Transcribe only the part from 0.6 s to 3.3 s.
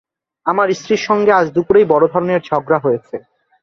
স্ত্রীর সঙ্গে আজ দুপুরেই বড় ধরনের ঝগড়া হয়েছে।